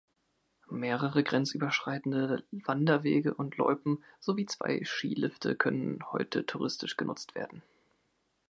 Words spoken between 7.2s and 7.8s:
werden.